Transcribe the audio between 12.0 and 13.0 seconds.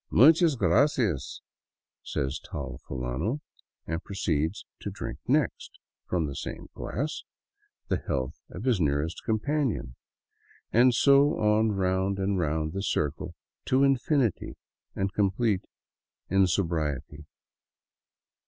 and round the